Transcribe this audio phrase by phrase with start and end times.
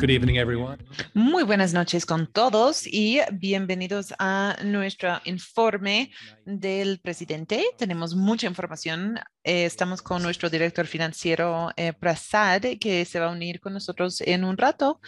[0.00, 0.78] Good evening, everyone.
[1.12, 6.10] Muy buenas noches con todos y bienvenidos a nuestro informe
[6.46, 7.62] del presidente.
[7.76, 9.18] Tenemos mucha información.
[9.44, 14.22] Eh, estamos con nuestro director financiero, eh, Prasad, que se va a unir con nosotros
[14.22, 15.02] en un rato.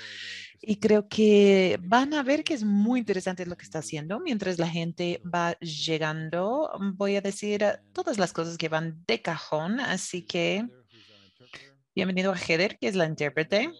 [0.61, 4.21] Y creo que van a ver que es muy interesante lo que está haciendo.
[4.21, 9.81] Mientras la gente va llegando, voy a decir todas las cosas que van de cajón.
[9.81, 10.67] Así que
[11.95, 13.71] bienvenido a Heather, que es la intérprete.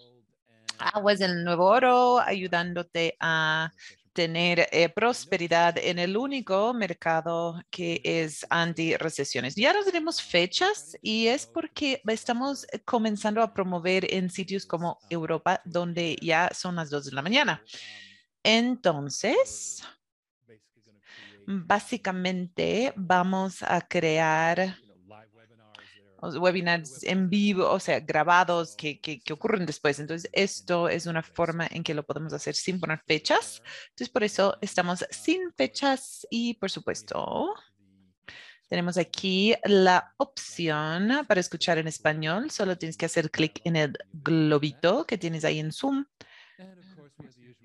[0.77, 3.71] Agua es el nuevo oro, ayudándote a
[4.13, 9.55] tener eh, prosperidad en el único mercado que es anti-recesiones.
[9.55, 15.61] Ya no tenemos fechas y es porque estamos comenzando a promover en sitios como Europa,
[15.65, 17.63] donde ya son las dos de la mañana.
[18.43, 19.83] Entonces,
[21.47, 24.77] básicamente vamos a crear
[26.31, 29.99] webinars en vivo, o sea, grabados que, que, que, ocurren después.
[29.99, 33.61] Entonces, esto es una forma en que lo podemos hacer sin poner fechas.
[33.89, 37.53] Entonces, por eso estamos sin fechas y, por supuesto,
[38.69, 42.49] tenemos aquí la opción para escuchar en español.
[42.49, 46.05] Solo tienes que hacer clic en el globito que tienes ahí en Zoom.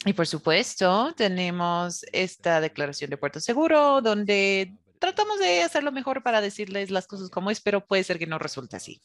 [0.05, 6.23] Y por supuesto, tenemos esta declaración de puerto seguro donde tratamos de hacer lo mejor
[6.23, 9.01] para decirles las cosas como es, pero puede ser que no resulte así.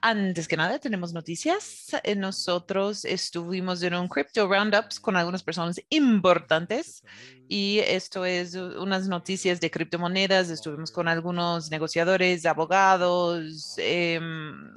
[0.00, 1.88] Antes que nada, tenemos noticias.
[2.04, 7.02] Eh, nosotros estuvimos en un Crypto Roundups con algunas personas importantes
[7.48, 10.50] y esto es unas noticias de criptomonedas.
[10.50, 14.20] Estuvimos con algunos negociadores, abogados, eh,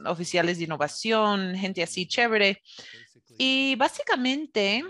[0.06, 2.62] oficiales de innovación, gente así chévere.
[3.38, 4.84] Y básicamente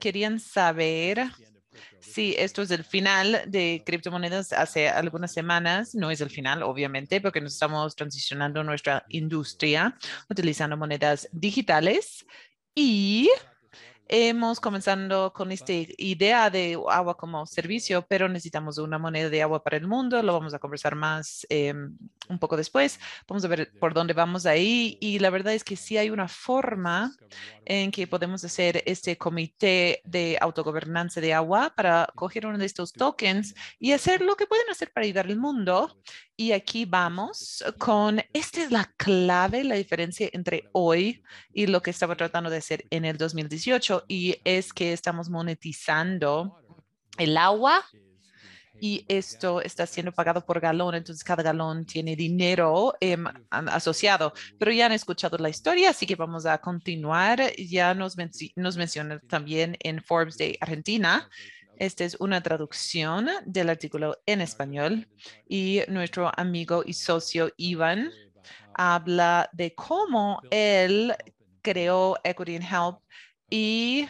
[0.00, 1.30] querían saber
[2.00, 5.94] Sí, esto es el final de criptomonedas hace algunas semanas.
[5.94, 9.96] No es el final, obviamente, porque nos estamos transicionando nuestra industria
[10.28, 12.26] utilizando monedas digitales
[12.74, 13.30] y
[14.08, 19.62] hemos comenzando con esta idea de agua como servicio, pero necesitamos una moneda de agua
[19.62, 20.22] para el mundo.
[20.22, 21.72] Lo vamos a conversar más eh,
[22.28, 23.00] un poco después.
[23.26, 24.98] Vamos a ver por dónde vamos ahí.
[25.00, 27.16] Y la verdad es que sí hay una forma
[27.64, 32.92] en que podemos hacer este comité de autogobernanza de agua para coger uno de estos
[32.92, 35.96] tokens y hacer lo que pueden hacer para ayudar al mundo.
[36.36, 41.22] Y aquí vamos con, esta es la clave, la diferencia entre hoy
[41.52, 46.58] y lo que estaba tratando de hacer en el 2018 y es que estamos monetizando
[47.18, 47.84] el agua
[48.80, 50.44] y esto está siendo pagado.
[50.44, 54.32] por galón, entonces cada galón tiene dinero em, asociado.
[54.58, 57.54] Pero ya han escuchado la historia, así que vamos a continuar.
[57.56, 58.16] Ya nos,
[58.56, 61.30] nos mencionan también en Forbes de Argentina.
[61.82, 65.08] Esta es una traducción del artículo en español
[65.48, 68.12] y nuestro amigo y socio Iván
[68.72, 71.12] habla de cómo él
[71.60, 72.98] creó Equity and Help
[73.50, 74.08] y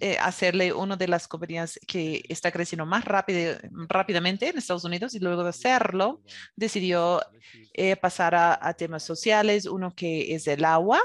[0.00, 3.58] eh, hacerle una de las compañías que está creciendo más rápido,
[3.88, 6.20] rápidamente en Estados Unidos y luego de hacerlo
[6.56, 7.22] decidió
[7.74, 11.00] eh, pasar a, a, temas sociales, uno que es el agua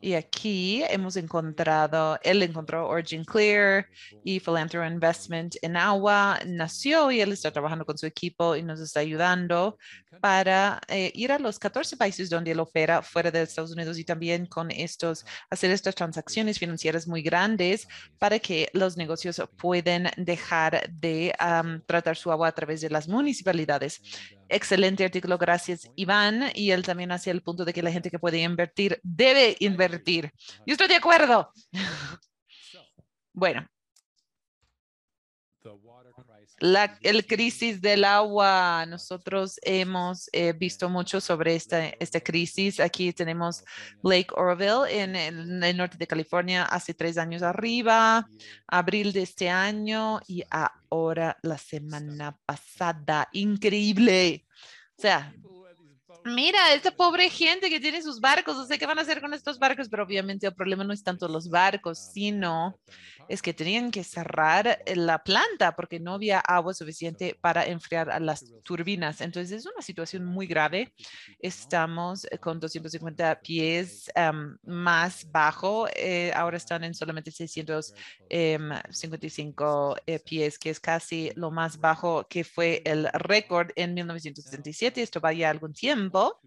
[0.00, 3.86] y aquí hemos encontrado, él encontró Origin Clear
[4.24, 8.80] y Philanthropy Investment en agua, nació y él está trabajando con su equipo y nos
[8.80, 9.76] está ayudando
[10.20, 14.04] para eh, ir a los 14 países donde él opera fuera de Estados Unidos y
[14.04, 17.88] también con estos, hacer estas transacciones financieras muy grandes
[18.18, 21.34] para que los negocios puedan dejar de
[21.86, 24.00] tratar su agua a través de las municipalidades.
[24.48, 26.50] Excelente artículo, gracias Iván.
[26.54, 30.32] Y él también hace el punto de que la gente que puede invertir debe invertir.
[30.66, 31.52] Yo estoy de acuerdo.
[33.34, 33.68] Bueno,
[36.60, 38.84] la el crisis del agua.
[38.86, 42.80] Nosotros hemos eh, visto mucho sobre esta, esta crisis.
[42.80, 43.64] Aquí tenemos
[44.02, 48.28] Lake Oroville en el, el, norte de California hace tres años arriba,
[48.66, 53.28] abril de este año y ahora la semana pasada.
[53.32, 54.44] Increíble.
[54.96, 55.32] O sea,
[56.24, 59.34] mira, esta pobre gente que tiene sus barcos, no sé qué van a hacer con
[59.34, 62.78] estos barcos, pero obviamente el problema no es tanto los barcos, sino
[63.28, 68.20] es que tenían que cerrar la planta porque no había agua suficiente para enfriar a
[68.20, 69.20] las turbinas.
[69.20, 70.94] Entonces es una situación muy grave.
[71.38, 80.20] Estamos con 250 pies um, más bajo, eh, ahora están en solamente 655 um, eh,
[80.20, 85.02] pies, que es casi lo más bajo que fue el récord en 1977.
[85.02, 86.40] Esto va ya algún tiempo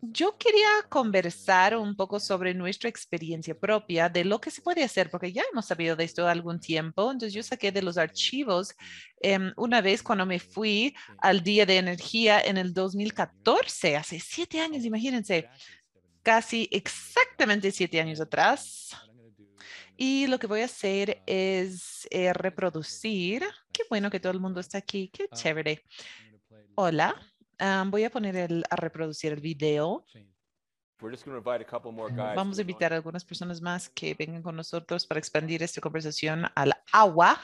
[0.00, 5.10] yo quería conversar un poco sobre nuestra experiencia propia de lo que se puede hacer,
[5.10, 7.10] porque ya hemos sabido de esto algún tiempo.
[7.10, 8.74] Entonces yo saqué de los archivos
[9.20, 14.60] eh, una vez cuando me fui al Día de Energía en el 2014, hace siete
[14.60, 15.48] años, imagínense.
[16.22, 18.96] casi exactamente siete años atrás.
[19.96, 23.44] Y lo que voy a hacer es eh, reproducir.
[23.72, 25.10] Qué bueno que todo el mundo está aquí.
[25.12, 25.84] Qué chévere.
[26.74, 27.14] Hola.
[27.62, 30.04] Um, voy a poner el, a reproducir el video.
[32.34, 36.44] Vamos a invitar a algunas personas más que vengan con nosotros para expandir esta conversación
[36.56, 37.40] al agua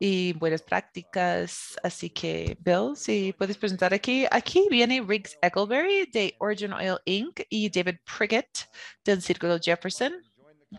[0.00, 1.78] y buenas prácticas.
[1.84, 4.26] Así que, Bill, si puedes presentar aquí.
[4.32, 7.42] Aquí viene Riggs Eccleberry de Origin Oil Inc.
[7.48, 8.68] y David Priggett
[9.04, 10.14] del Círculo Jefferson.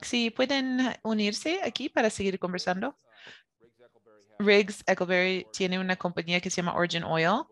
[0.02, 2.98] Si pueden unirse aquí para seguir conversando.
[4.40, 7.44] Riggs Eccleberry tiene una compañía que se llama Origin Oil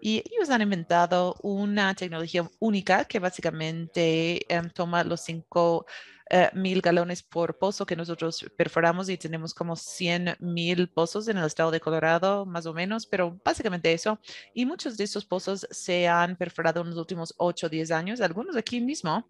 [0.00, 5.86] y ellos han inventado una tecnología única que básicamente em, toma los cinco
[6.32, 11.38] eh, mil galones por pozo que nosotros perforamos y tenemos como 100 mil pozos en
[11.38, 14.20] el estado de Colorado, más o menos, pero básicamente eso.
[14.54, 18.20] Y muchos de estos pozos se han perforado en los últimos 8 o 10 años,
[18.20, 19.28] algunos aquí mismo,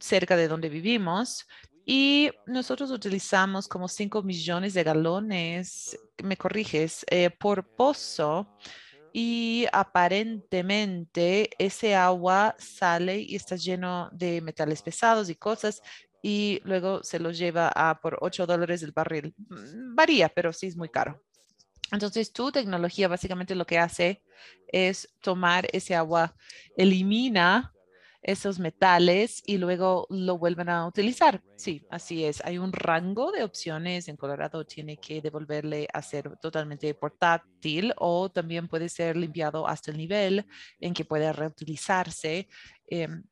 [0.00, 1.46] cerca de donde vivimos.
[1.84, 8.48] Y nosotros utilizamos como 5 millones de galones, me corriges, eh, por pozo.
[9.12, 15.82] Y aparentemente ese agua sale y está lleno de metales pesados y cosas
[16.22, 19.34] y luego se los lleva a por 8 dólares el barril.
[19.36, 21.20] Mm, varía, pero sí es muy caro.
[21.90, 24.22] Entonces, tu tecnología básicamente lo que hace
[24.68, 26.34] es tomar ese agua,
[26.76, 27.71] elimina
[28.22, 31.42] esos metales y luego lo vuelven a utilizar.
[31.56, 32.40] Sí, así es.
[32.44, 34.08] Hay un rango de opciones.
[34.08, 39.90] En Colorado tiene que devolverle a ser totalmente portátil o también puede ser limpiado hasta
[39.90, 40.46] el nivel
[40.80, 42.48] en que puede reutilizarse.
[42.86, 43.24] Em,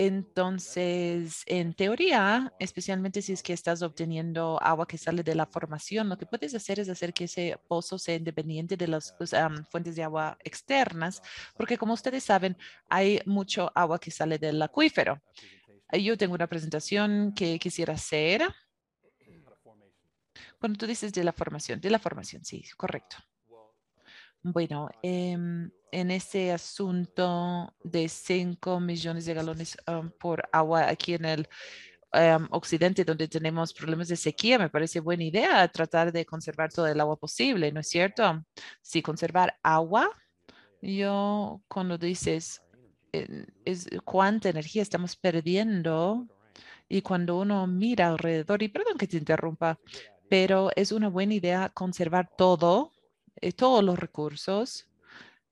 [0.00, 6.08] entonces, en teoría, especialmente si es que estás obteniendo agua que sale de la formación,
[6.08, 9.32] lo que puedes hacer es hacer que ese pozo sea independiente de las pues,
[9.68, 11.20] fuentes de agua externas,
[11.56, 12.56] porque como ustedes saben,
[12.88, 15.20] hay mucho agua que sale del acuífero.
[15.92, 18.42] Yo tengo una presentación que quisiera hacer.
[20.60, 23.16] Cuando tú dices de la formación, de la formación, sí, correcto.
[24.52, 31.24] Bueno, em, en ese asunto de 5 millones de galones um, por agua aquí en
[31.24, 31.48] el
[32.14, 36.86] um, occidente, donde tenemos problemas de sequía, me parece buena idea tratar de conservar todo
[36.86, 38.44] el agua posible, ¿no es cierto?
[38.80, 40.10] Si conservar agua,
[40.80, 42.62] yo cuando dices
[43.64, 46.26] es cuánta energía estamos perdiendo
[46.88, 49.78] y cuando uno mira alrededor, y perdón que te interrumpa,
[50.30, 52.92] pero es una buena idea conservar todo
[53.40, 54.88] eh, todos los recursos,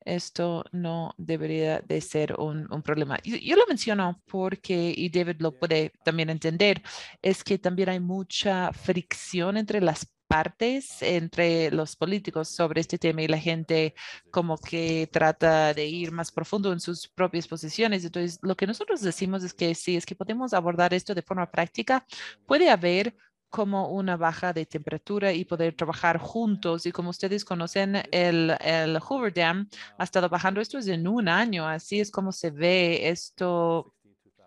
[0.04, 3.18] esto no debería de ser un, problema.
[3.24, 6.82] Yo, yo, lo menciono porque, y David lo puede también entender,
[7.22, 13.22] es que también hay mucha fricción entre las partes, entre los políticos sobre este tema
[13.22, 13.94] y la gente
[14.30, 18.04] como que trata de ir más profundo en sus propias posiciones.
[18.04, 21.50] Entonces, lo que nosotros decimos es que si es que podemos abordar esto de forma
[21.50, 22.06] práctica,
[22.46, 23.16] puede haber
[23.50, 26.86] como una baja de temperatura y poder trabajar juntos.
[26.86, 30.60] Y como ustedes conocen, el, el Hoover Dam ha estado bajando.
[30.60, 33.08] Esto es en un año, así es como se ve.
[33.08, 33.94] Esto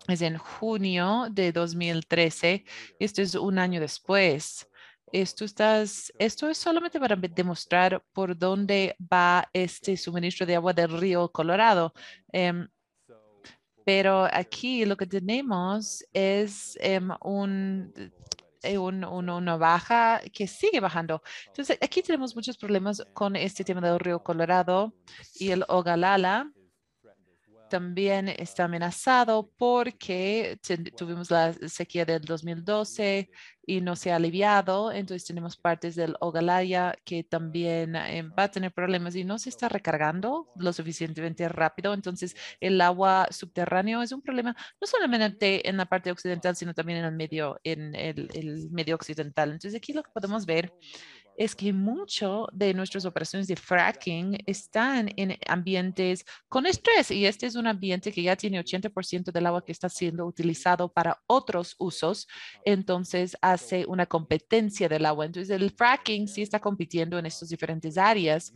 [0.08, 2.64] es en junio de 2013.
[2.98, 4.66] Esto es un año después.
[5.12, 11.00] Esto, estás, esto es solamente para demostrar por dónde va este suministro de agua del
[11.00, 11.92] río Colorado.
[12.32, 12.68] Em,
[13.84, 17.92] pero aquí lo que tenemos es em, un
[18.62, 21.22] eh, una baja que sigue bajando.
[21.46, 24.94] Entonces, aquí tenemos muchos problemas con este tema del río Colorado
[25.38, 26.50] y el Ogalala
[27.70, 30.58] también está amenazado porque
[30.96, 33.30] tuvimos la sequía del 2012
[33.64, 34.92] y no se ha aliviado.
[34.92, 39.48] Entonces tenemos partes del Ogalaya que también eh, va a tener problemas y no se
[39.48, 41.94] está recargando lo suficientemente rápido.
[41.94, 46.98] Entonces el agua subterráneo es un problema no solamente en la parte occidental, sino también
[46.98, 49.52] en el medio, en el medio occidental.
[49.52, 50.74] Entonces aquí lo que podemos ver
[51.36, 57.46] es que mucho de nuestras operaciones de fracking están en ambientes con estrés y este
[57.46, 61.76] es un ambiente que ya tiene 80% del agua que está siendo utilizado para otros
[61.78, 62.28] usos,
[62.64, 65.26] entonces hace una competencia del agua.
[65.26, 68.52] Entonces el fracking sí está compitiendo en estas diferentes áreas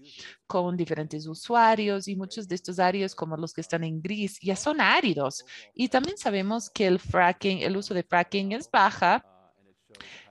[0.47, 4.57] con diferentes usuarios y muchos de estos áreas como los que están en gris ya
[4.57, 9.25] son áridos y también sabemos que el fracking, el uso de fracking es baja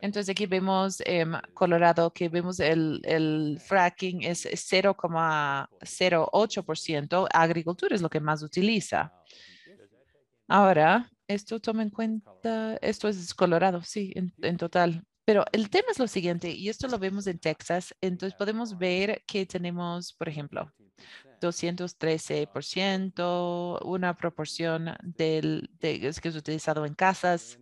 [0.02, 7.28] entonces aquí vemos en Colorado que vemos el, el fracking es 0,08%.
[7.34, 9.14] Agricultura es lo que más utiliza.
[10.48, 15.04] Ahora, esto toma en cuenta, esto es Colorado, sí, en, en total.
[15.26, 19.24] Pero el tema es lo siguiente, y esto lo vemos en Texas, entonces podemos ver
[19.26, 20.70] que tenemos, por ejemplo,
[21.40, 27.58] 213%, una proporción del, de, que es utilizado en casas,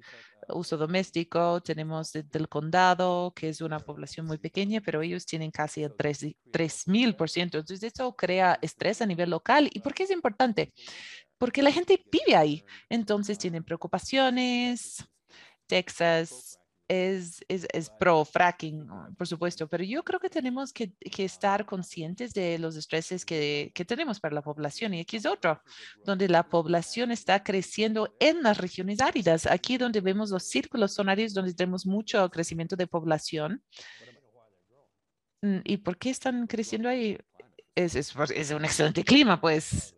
[0.54, 5.84] uso doméstico, tenemos del condado, que es una población muy pequeña, pero ellos tienen casi
[5.84, 7.42] el 3.000%.
[7.42, 9.70] Entonces, eso crea estrés a nivel local.
[9.74, 10.74] ¿Y por qué es importante?
[11.38, 12.64] Porque la gente vive ahí.
[12.90, 15.04] Entonces, tienen preocupaciones.
[15.68, 16.61] Texas
[16.92, 18.86] es, es, pro fracking,
[19.18, 23.86] por supuesto, pero yo creo que tenemos que, estar conscientes de los estreses que, que,
[23.86, 24.94] tenemos para la población.
[24.94, 25.62] Y aquí es otro,
[26.04, 29.46] donde la población está creciendo en las regiones áridas.
[29.46, 33.64] Aquí donde vemos los círculos son áreas donde tenemos mucho crecimiento de población.
[35.42, 37.18] Mm, ¿Y por qué están creciendo ahí?
[37.74, 39.96] Es, es, es un excelente clima, pues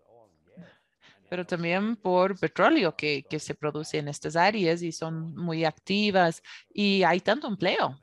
[1.34, 6.44] pero también por petróleo que, que se produce en estas áreas y son muy activas
[6.72, 8.00] y hay tanto empleo.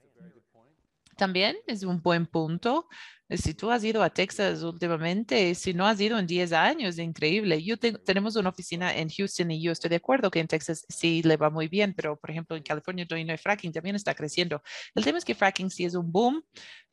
[1.17, 2.89] También es un buen punto.
[3.29, 6.99] Si tú has ido a Texas últimamente, si no has ido en 10 años, es
[6.99, 7.63] increíble.
[7.63, 11.23] Yo tenemos una oficina en Houston y yo estoy de acuerdo que en Texas sí
[11.23, 14.61] le va muy bien, pero por ejemplo en California no hay fracking, también está creciendo.
[14.93, 16.43] El tema es que fracking sí es un boom,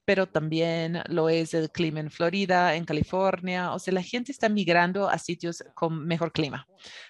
[0.07, 3.73] pero también lo es el clima en Florida, en California.
[3.73, 6.65] O sea, la gente está migrando a sitios con mejor clima.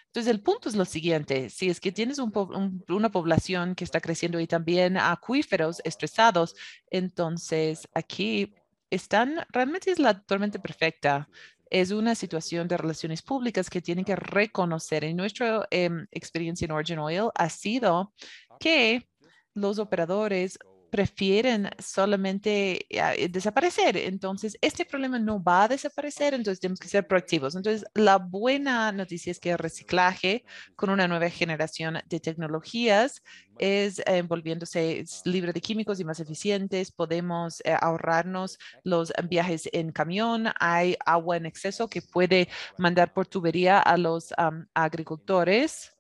[0.08, 4.40] Entonces, el punto es lo siguiente, si es que tienes una población que está creciendo
[4.40, 6.56] y también acuíferos estresados,
[6.90, 8.56] entonces aquí
[8.90, 11.30] están, realmente es la tormenta perfecta.
[11.70, 15.04] Es una situación de relaciones públicas que tienen que reconocer.
[15.04, 18.12] En nuestra em, experiencia en Origin Oil ha sido
[18.60, 19.08] que
[19.54, 20.58] los operadores
[20.90, 23.98] prefieren solamente eh, desaparecer.
[23.98, 27.56] Entonces, este problema no va a desaparecer, entonces tenemos que ser proactivos.
[27.56, 33.24] Entonces, la buena noticia es que el reciclaje con una nueva generación de tecnologías
[33.60, 36.92] es eh, volviéndose libre de químicos y más eficientes.
[36.92, 40.50] Podemos eh, ahorrarnos los viajes en camión.
[40.60, 44.34] Hay agua en exceso que puede mandar por tubería a los
[44.74, 45.97] agricultores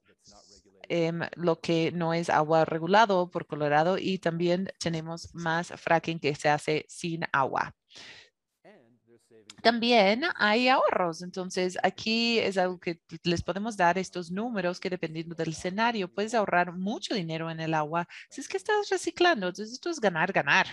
[0.90, 6.36] Em, lo que no es agua regulado por Colorado y también tenemos más fracking que
[6.36, 7.76] se hace sin agua.
[9.62, 15.36] También hay ahorros, entonces aquí es algo que les podemos dar estos números que dependiendo
[15.36, 19.48] del escenario puedes ahorrar mucho dinero en el agua si es que estás reciclando.
[19.48, 20.68] Entonces esto es ganar, ganar.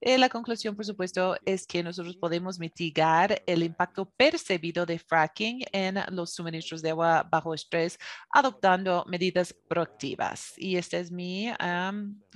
[0.00, 5.62] Eh, la conclusión, por supuesto, es que nosotros podemos mitigar el impacto percibido de fracking
[5.70, 7.98] en los suministros de agua bajo estrés
[8.30, 10.54] adoptando medidas proactivas.
[10.56, 11.52] Y esta es mi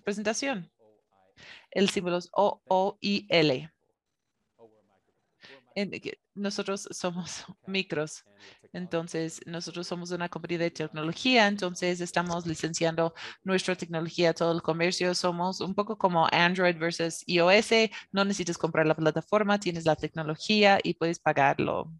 [0.04, 0.70] presentación.
[1.70, 3.75] El símbolo es O, O, I, L
[6.35, 8.25] nosotros somos micros.
[8.73, 13.14] Entonces, nosotros somos una compañía de tecnología, entonces estamos licenciando
[13.45, 15.14] nuestra tecnología a todo el comercio.
[15.14, 17.90] Somos un poco como Android versus iOS.
[18.12, 21.92] No necesitas comprar la plataforma, tienes la tecnología y puedes pagarlo.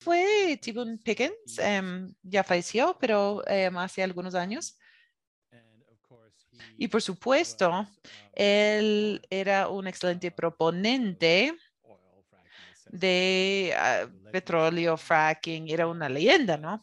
[0.00, 4.76] Fue Tibun Pickens, em, ya falleció, pero em, hace algunos años.
[6.76, 7.86] Y por supuesto,
[8.32, 11.54] él era un excelente proponente
[12.90, 16.82] de ah, petróleo, fracking, era una leyenda, ¿no?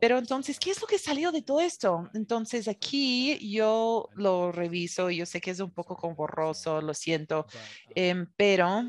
[0.00, 2.08] Pero entonces, ¿qué es lo que salió de todo esto?
[2.14, 7.46] Entonces, aquí yo lo reviso, yo sé que es un poco borroso, lo siento,
[7.94, 8.84] em, pero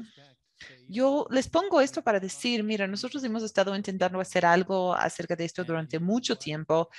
[0.87, 5.45] yo les pongo esto para decir, mira, nosotros hemos estado intentando hacer algo acerca de
[5.45, 6.89] esto durante mucho tiempo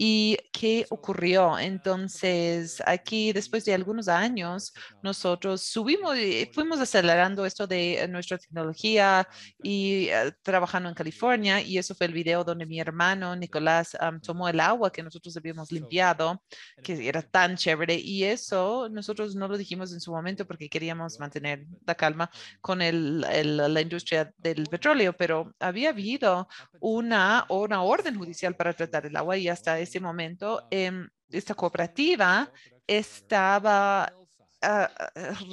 [0.00, 1.58] ¿Y qué ocurrió?
[1.58, 4.72] Entonces, aquí después de algunos años,
[5.02, 9.26] nosotros subimos y fuimos acelerando esto de nuestra tecnología
[9.60, 11.60] y eh, trabajando en California.
[11.60, 15.72] Y eso fue el video donde mi hermano Nicolás tomó el agua que nosotros habíamos
[15.72, 16.44] limpiado,
[16.80, 17.96] que era tan chévere.
[17.96, 22.82] Y eso nosotros no lo dijimos en su momento porque queríamos mantener la calma con
[22.82, 26.48] el, la industria del petróleo, pero había habido
[26.80, 32.50] una, una orden judicial para tratar el agua y hasta ese momento em, esta cooperativa
[32.86, 34.12] estaba
[34.62, 34.90] ah,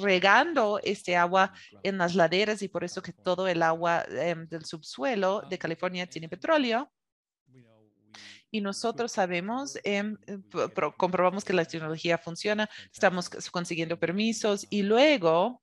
[0.00, 4.64] regando este agua en las laderas y por eso que todo el agua em, del
[4.64, 6.90] subsuelo de California tiene petróleo.
[8.50, 10.16] Y nosotros sabemos, em,
[10.96, 15.60] comprobamos que la tecnología funciona, estamos consiguiendo permisos y luego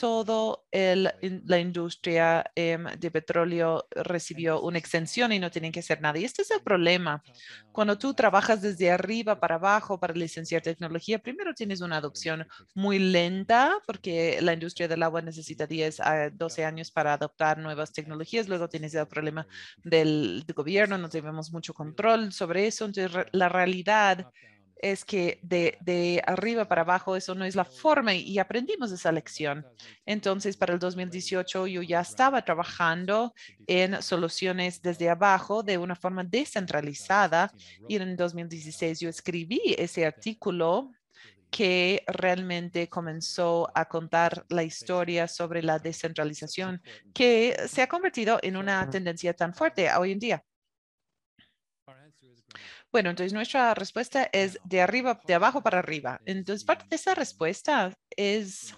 [0.00, 6.18] todo la industria em, de petróleo recibió una exención y no tienen que hacer nada.
[6.18, 7.22] Y este es el problema.
[7.70, 12.98] Cuando tú trabajas desde arriba para abajo para licenciar tecnología, primero tienes una adopción muy
[12.98, 18.48] lenta porque la industria del agua necesita 10 a 12 años para adoptar nuevas tecnologías.
[18.48, 19.46] Luego tienes el problema
[19.84, 22.86] del, del gobierno, no tenemos mucho control sobre eso.
[22.86, 24.32] Entonces, la realidad
[24.82, 29.66] es que de, arriba para abajo eso no es la forma y aprendimos esa lección.
[30.06, 33.34] Entonces, para el 2018 yo ya estaba trabajando
[33.66, 37.52] en soluciones desde abajo de una forma descentralizada
[37.88, 40.90] y en el 2016 yo escribí ese artículo
[41.50, 46.80] que realmente comenzó a contar la historia sobre la descentralización
[47.12, 50.44] que se ha convertido en una tendencia tan fuerte hoy en día.
[52.92, 56.20] Bueno, entonces nuestra respuesta es de arriba, de abajo para arriba.
[56.24, 58.74] Entonces, parte de esa respuesta es,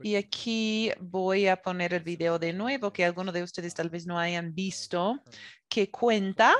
[0.00, 4.06] y aquí voy a poner el video de nuevo que algunos de ustedes tal vez
[4.06, 5.22] no hayan visto,
[5.68, 6.52] que cuenta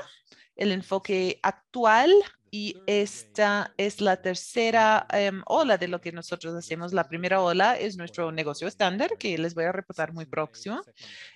[0.55, 2.13] el enfoque actual
[2.49, 6.93] y esta es la tercera em, ola de lo que nosotros hacemos.
[6.93, 10.81] La primera ola es nuestro negocio estándar, que les voy a reportar muy próximo.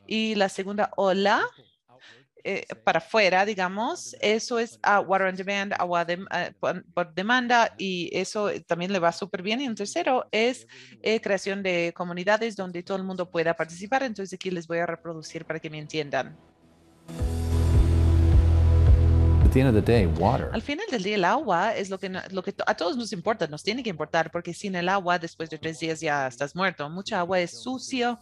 [0.08, 1.42] Y la segunda ola
[2.48, 7.74] eh, para afuera, digamos, eso es a water on demand, agua de, eh, por, demanda
[7.75, 9.62] y eso también le va súper bien.
[9.62, 10.68] Y un tercero es
[11.02, 14.04] eh, creación de comunidades donde todo el mundo pueda participar.
[14.04, 16.38] Entonces aquí les voy a reproducir para que me entiendan.
[20.51, 23.47] Al final del día, el agua es lo que, lo que a todos nos importa,
[23.47, 26.89] nos tiene que importar, porque sin el agua, después de tres días ya estás muerto.
[26.89, 28.19] Mucha agua es sucio,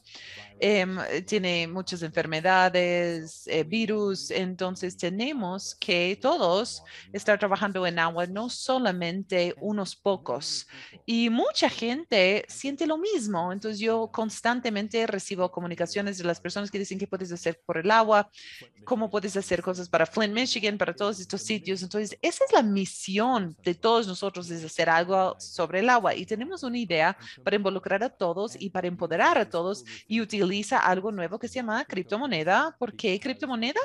[0.59, 8.47] em, tiene muchas enfermedades, eh, virus, entonces tenemos que todos estar trabajando en agua, no
[8.47, 10.67] solamente unos pocos.
[11.07, 16.77] Y mucha gente siente lo mismo, entonces yo constantemente recibo comunicaciones de las personas que
[16.77, 18.29] dicen qué puedes hacer por el agua,
[18.85, 21.82] cómo puedes hacer cosas para Flint, Michigan, para todos estos sitios.
[21.82, 26.15] Entonces, esa es la misión de todos nosotros, es hacer algo sobre el agua.
[26.15, 30.80] Y tenemos una idea para involucrar a todos y para empoderar a todos y utiliza
[30.80, 32.75] algo nuevo que se llama criptomoneda.
[32.77, 33.80] ¿Por qué criptomoneda?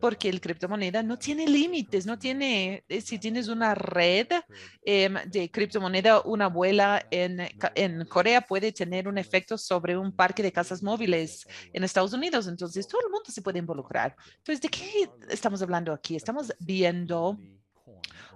[0.00, 4.28] Porque el criptomoneda no tiene límites, no tiene, eh, si tienes una red
[4.84, 7.40] em, de criptomoneda, una abuela en,
[7.74, 12.46] en Corea puede tener un efecto sobre un parque de casas móviles en Estados Unidos.
[12.46, 14.16] Entonces, todo el mundo se puede involucrar.
[14.38, 16.16] Entonces, ¿de qué estamos hablando aquí?
[16.16, 17.38] Estamos viendo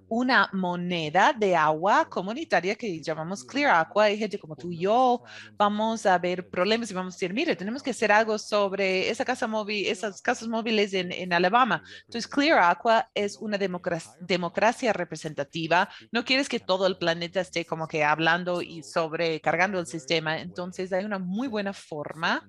[0.08, 4.04] una moneda de agua comunitaria que llamamos Clear Aqua.
[4.04, 5.22] Hay gente como tú y yo,
[5.56, 9.24] vamos a ver problemas y vamos a decir, mire, tenemos que hacer algo sobre esa
[9.24, 11.82] casa móvil, esas casas móviles en, en Alabama.
[12.06, 15.88] Entonces, Clear Aqua es una democracia, democracia representativa.
[16.10, 20.40] No quieres que todo el planeta esté como que hablando y sobrecargando el sistema.
[20.40, 22.48] Entonces, hay una muy buena forma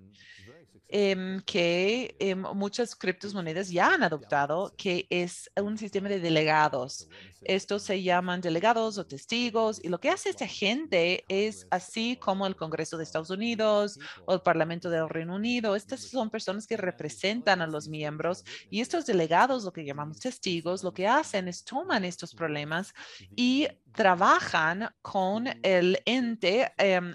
[0.95, 7.09] Em, que em, muchas criptomonedas ya han adoptado, que es un sistema de delegados.
[7.41, 12.45] Estos se llaman delegados o testigos y lo que hace esta gente es así como
[12.45, 15.75] el Congreso de Estados Unidos o el Parlamento del Reino Unido.
[15.75, 20.83] Estas son personas que representan a los miembros y estos delegados, lo que llamamos testigos,
[20.83, 22.93] lo que hacen es toman estos problemas
[23.35, 27.13] y trabajan con el ente em,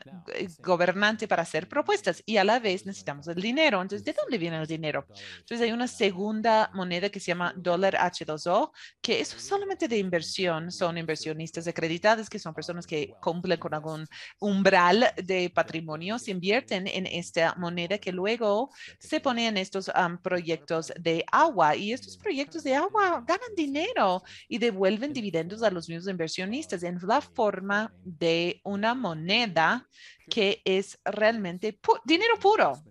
[0.61, 3.83] gobernante para hacer propuestas y a la vez necesitamos el dinero.
[3.83, 5.07] Entonces, ¿de dónde viene el dinero?
[5.39, 10.71] Entonces, hay una segunda moneda que se llama dólar H2O, que es solamente de inversión.
[10.71, 14.07] Son inversionistas acreditados, que son personas que cumplen con algún
[14.39, 19.91] umbral de patrimonio, se invierten en esta moneda que luego se pone en estos
[20.23, 25.89] proyectos de agua y estos proyectos de agua ganan dinero y devuelven dividendos a los
[25.89, 29.89] mismos inversionistas en la forma de una moneda
[30.29, 32.83] que es realmente dinero puro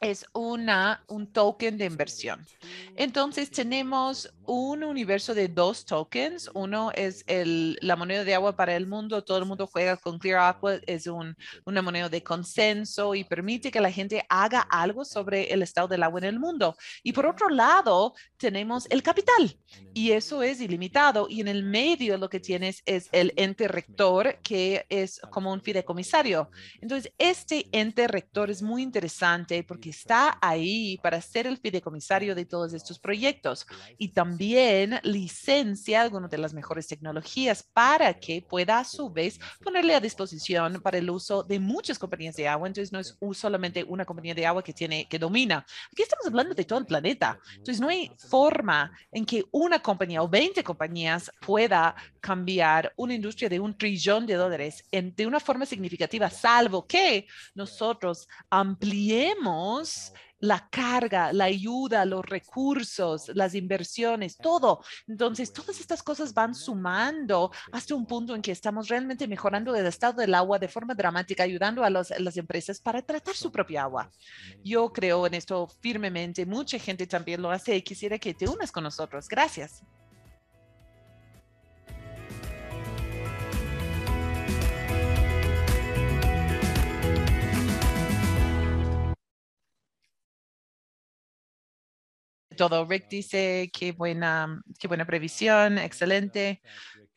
[0.00, 2.46] es una, un token de inversión.
[2.96, 6.50] Entonces tenemos un universo de dos tokens.
[6.54, 9.22] Uno es el, la moneda de agua para el mundo.
[9.22, 10.76] Todo el mundo juega con Clear Aqua.
[10.86, 11.36] Es un,
[11.66, 16.02] una moneda de consenso y permite que la gente haga algo sobre el estado del
[16.02, 16.76] agua en el mundo.
[17.02, 19.54] Y por otro lado, tenemos el capital
[19.92, 21.26] y eso es ilimitado.
[21.28, 25.60] Y en el medio lo que tienes es el ente rector que es como un
[25.60, 26.50] fideicomisario.
[26.80, 32.44] Entonces, este ente rector es muy interesante porque está ahí para ser el fideicomisario de
[32.44, 33.66] todos estos proyectos
[33.98, 39.94] y también licencia algunas de las mejores tecnologías para que pueda a su vez ponerle
[39.94, 42.68] a disposición para el uso de muchas compañías de agua.
[42.68, 45.64] Entonces no es solamente una compañía de agua que tiene, que domina.
[45.92, 47.38] Aquí estamos hablando de todo el planeta.
[47.52, 53.48] Entonces no hay forma en que una compañía o 20 compañías pueda cambiar una industria
[53.48, 60.68] de un trillón de dólares en, de una forma significativa, salvo que nosotros ampliemos la
[60.70, 64.82] carga, la ayuda, los recursos, las inversiones, todo.
[65.06, 69.86] Entonces, todas estas cosas van sumando hasta un punto en que estamos realmente mejorando el
[69.86, 74.10] estado del agua de forma dramática, ayudando a, las empresas para tratar su propia agua.
[74.64, 76.46] Yo creo en esto firmemente.
[76.46, 79.28] Mucha gente también lo hace y quisiera que te unas con nosotros.
[79.28, 79.82] Gracias.
[92.60, 92.84] Todo.
[92.84, 96.60] Rick dice qué buena, qué buena previsión, excelente.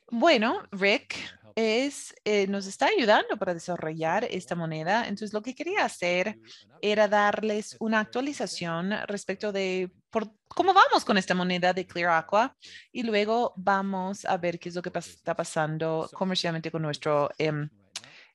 [0.10, 1.18] Bueno, Rick
[1.54, 5.02] es, eh, nos está ayudando para desarrollar esta moneda.
[5.02, 6.40] Entonces, lo que quería hacer
[6.82, 12.56] era darles una actualización respecto de por cómo vamos con esta moneda de Clear Aqua
[12.94, 17.70] y luego vamos a ver qué es lo que está pasando comercialmente con nuestro em,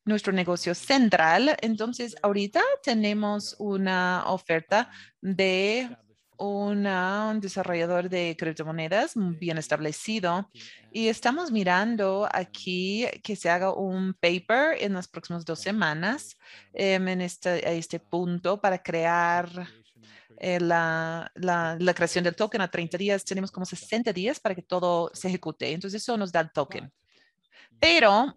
[0.05, 1.57] nuestro negocio central.
[1.63, 4.91] Entonces, ahorita tenemos una oferta
[5.23, 5.89] de
[6.39, 10.51] un desarrollador de criptomonedas bien establecido
[10.93, 16.39] y estamos mirando aquí que se haga un paper en las próximas dos semanas
[16.73, 19.49] em, en este, este punto para crear
[20.41, 22.61] eh, la, la, la, creación del token.
[22.61, 23.25] A 30 días.
[23.25, 25.73] Tenemos como 60 días para que todo se ejecute.
[25.73, 26.93] Entonces eso nos da el token.
[27.81, 28.37] Pero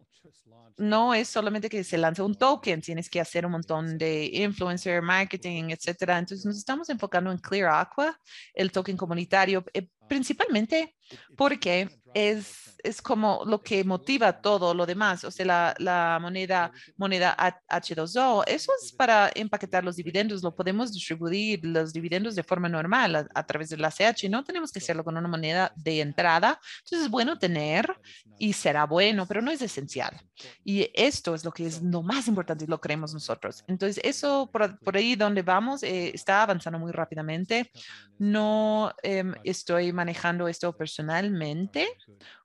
[0.77, 5.01] no es solamente que se lance un token, tienes que hacer un montón de influencer
[5.01, 6.17] marketing, etcétera.
[6.17, 8.19] Entonces nos estamos enfocando en Clear Aqua,
[8.53, 10.95] el token comunitario, eh, principalmente
[11.35, 16.71] porque es es como lo que motiva todo lo demás, o sea, la, la moneda,
[16.97, 17.35] moneda
[17.69, 23.29] H2O, eso es para empaquetar los dividendos, lo podemos distribuir los dividendos de forma normal
[23.33, 27.05] a, través de la CH, no tenemos que hacerlo con una moneda de entrada, entonces
[27.05, 27.93] es bueno tener
[28.37, 30.19] y será bueno, pero no es esencial.
[30.63, 33.63] Y esto es lo que es lo más importante y lo creemos nosotros.
[33.67, 37.69] Entonces, eso por, por ahí donde vamos eh, está avanzando muy rápidamente.
[38.17, 41.87] No em, estoy manejando esto personalmente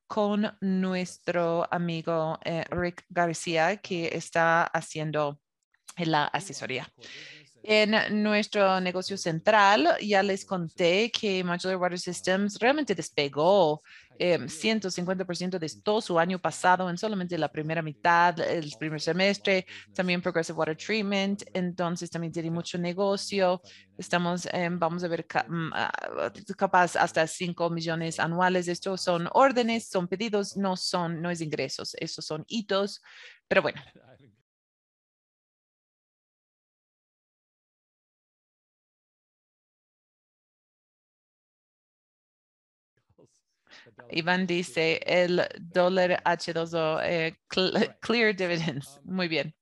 [0.06, 5.40] con nuestro amigo eh, Rick García, que está haciendo
[5.96, 6.86] la asesoría.
[7.68, 13.82] En nuestro negocio central, ya les conté que Modular Water Systems realmente despegó
[14.20, 19.66] 150% em, de todo su año pasado en solamente la primera mitad, el primer semestre,
[19.92, 23.60] también Progressive Water Treatment, entonces también tiene mucho negocio.
[23.98, 24.48] Estamos,
[24.78, 28.68] vamos a ver, mm, ah, capaz hasta 5 millones anuales.
[28.68, 33.02] Estos son órdenes, son pedidos, no son, no es ingresos, esos son hitos,
[33.48, 33.82] pero bueno,
[44.10, 47.36] Iván dice el dólar H2O, eh,
[48.00, 49.00] clear dividends.
[49.04, 49.54] Muy bien.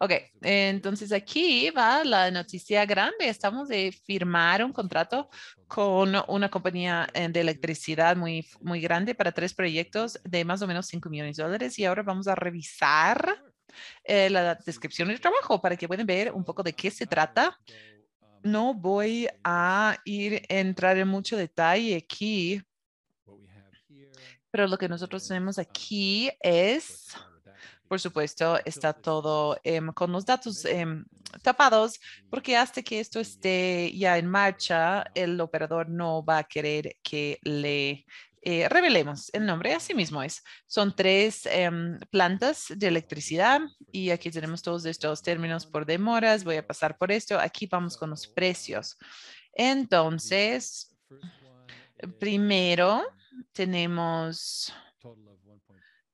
[0.00, 3.28] Ok, entonces aquí va la noticia grande.
[3.28, 5.28] Estamos de firmar un contrato
[5.68, 10.66] con una compañía eh, de electricidad muy, muy grande para tres proyectos de más o
[10.66, 11.78] menos 5 millones de dólares.
[11.78, 13.44] Y ahora vamos a revisar
[14.04, 17.58] eh, la descripción del trabajo para que puedan ver un poco de qué se trata.
[18.42, 22.60] No voy a ir a entrar en mucho detalle aquí
[24.52, 27.08] pero lo que nosotros tenemos aquí es,
[27.88, 31.06] por supuesto, está todo em, con los datos em,
[31.42, 36.96] tapados, porque hasta que esto esté ya en marcha, el operador no va a querer
[37.02, 38.04] que le
[38.42, 40.44] eh, revelemos el nombre, así mismo es.
[40.66, 46.44] Son tres em, plantas de electricidad y aquí tenemos todos estos términos por demoras.
[46.44, 47.38] Voy a pasar por esto.
[47.38, 48.98] Aquí vamos con los precios.
[49.54, 50.94] Entonces,
[52.18, 53.02] primero,
[53.52, 54.72] tenemos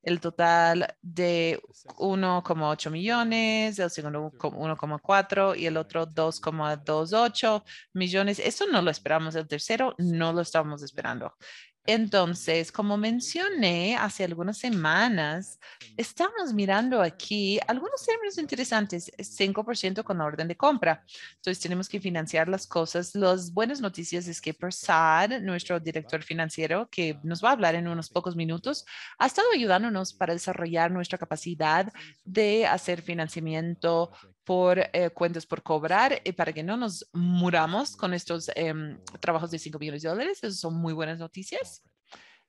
[0.01, 1.59] el total de
[1.97, 8.39] 1,8 millones, el segundo 1,4 y el otro 2,28 millones.
[8.39, 9.35] Eso no lo esperamos.
[9.35, 11.35] El tercero no lo estábamos esperando.
[11.85, 15.59] Entonces, como mencioné hace algunas semanas,
[15.97, 21.03] estamos mirando aquí algunos términos interesantes, 5% con orden de compra.
[21.35, 23.15] Entonces, tenemos que financiar las cosas.
[23.15, 27.87] Las buenas noticias es que Prasad, nuestro director financiero, que nos va a hablar en
[27.87, 28.85] unos pocos minutos,
[29.17, 31.91] ha estado ayudándonos para desarrollar nuestra capacidad
[32.23, 34.11] de hacer financiamiento
[34.49, 39.51] por eh, cuentas por cobrar y para que no nos muramos con estos em, trabajos
[39.51, 40.39] de 5 millones de dólares.
[40.39, 41.83] Esas son muy buenas noticias.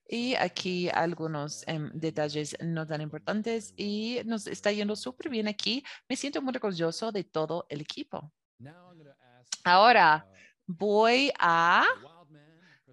[0.09, 5.85] Y aquí algunos em, detalles no tan importantes y nos está yendo súper bien aquí.
[6.09, 8.33] Me siento muy orgulloso de todo el equipo.
[9.63, 10.27] Ahora
[10.67, 11.85] voy a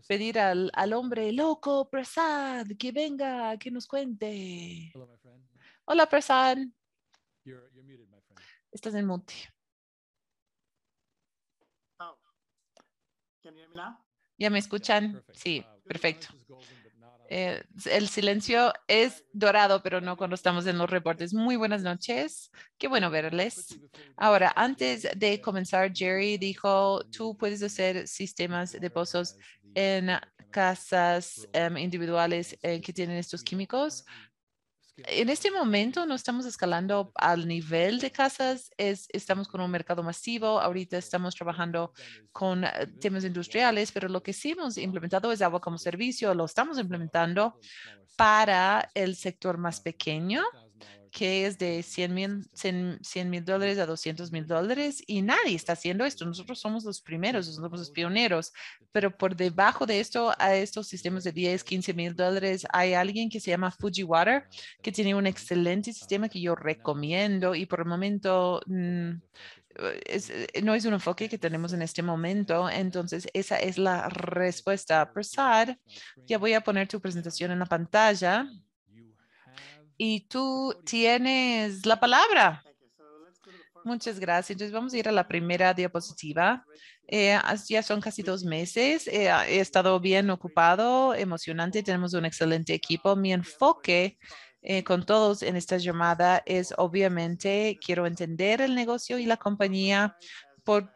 [0.06, 4.92] pedir al, al hombre loco, Prasad, que venga, que nos cuente.
[5.86, 6.58] Hola, Prasad.
[8.72, 9.34] Estás en mute.
[12.00, 12.18] Oh.
[14.38, 15.24] ¿Ya me escuchan?
[15.34, 16.28] Sí, uh, perfecto.
[17.30, 21.34] Eh, el silencio es dorado, pero no cuando estamos en los reportes.
[21.34, 22.52] Muy buenas noches.
[22.78, 23.80] Qué bueno verles.
[24.16, 29.36] Ahora, antes de comenzar, Jerry dijo, tú puedes hacer sistemas de pozos
[29.76, 30.12] en
[30.52, 34.06] casas em, individuales eh, que tienen estos químicos
[35.06, 40.02] En este momento no estamos escalando al nivel de casas, es, estamos con un mercado
[40.02, 41.94] masivo, ahorita estamos trabajando
[42.32, 46.46] con eh, temas industriales, pero lo que sí hemos implementado es agua como servicio, lo
[46.46, 47.60] estamos implementando
[48.16, 50.44] para el sector más pequeño
[51.18, 55.74] que es de 100 mil 100, mil dólares a 200 mil dólares y nadie está
[55.74, 56.26] haciendo esto.
[56.26, 58.54] Nosotros somos los primeros, somos los pioneros,
[58.92, 63.32] pero por debajo de esto, a estos sistemas de 10, 15 mil dólares, hay alguien
[63.32, 64.48] que se llama Fuji Water,
[64.84, 68.62] que tiene un excelente sistema que yo recomiendo y por el momento...
[68.68, 69.14] Mm,
[69.80, 72.70] eh, no es un enfoque que tenemos en este momento.
[72.70, 75.12] Entonces, esa es la respuesta.
[75.14, 75.78] Prasad,
[76.28, 78.48] ya voy a poner tu presentación en la pantalla
[79.98, 82.64] y tú tienes la palabra.
[83.84, 84.52] Muchas gracias.
[84.52, 86.66] Entonces vamos a ir a la primera diapositiva.
[87.08, 89.08] Eh, ya son casi dos meses.
[89.08, 91.84] Eh, he estado bien ocupado, emocionante.
[91.84, 93.16] Tenemos un excelente equipo.
[93.16, 94.18] Mi enfoque
[94.62, 100.18] eh, con todos en esta llamada es obviamente quiero entender el negocio y la compañía,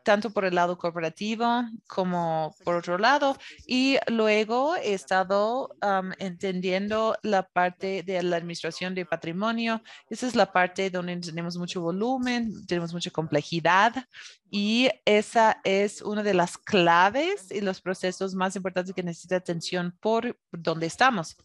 [0.03, 3.37] tanto por el lado corporativo como por otro lado.
[3.65, 5.75] Y luego he estado
[6.19, 9.81] entendiendo la parte de la administración de patrimonio.
[10.09, 14.05] Esa es la parte donde tenemos mucho volumen, tenemos mucha complejidad
[14.49, 19.97] y esa es una de las claves y los procesos más importantes que necesita atención
[20.01, 21.37] por donde estamos.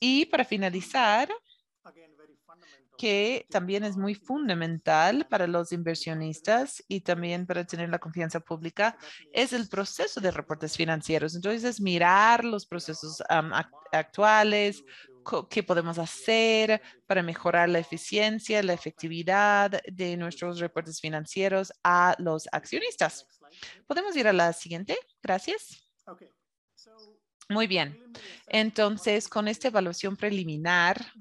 [0.00, 1.28] Y para finalizar,
[2.96, 8.96] que también es muy fundamental para los inversionistas y también para tener la confianza pública,
[9.32, 11.34] es el proceso de reportes financieros.
[11.34, 13.22] Entonces, es mirar los procesos
[13.92, 14.84] actuales,
[15.50, 22.48] qué podemos hacer para mejorar la eficiencia, la efectividad de nuestros reportes financieros a los
[22.52, 23.26] accionistas.
[23.86, 24.96] Podemos ir a la siguiente.
[25.22, 25.82] Gracias.
[27.48, 28.12] Muy bien.
[28.48, 31.12] Entonces, con esta evaluación preliminar,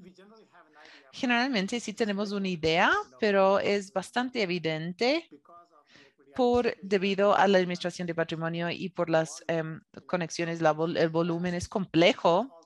[1.16, 5.30] Generalmente sí tenemos una idea, pero es bastante evidente
[6.36, 11.70] por debido a la administración de patrimonio y por las em, conexiones, el volumen es
[11.70, 12.60] complejo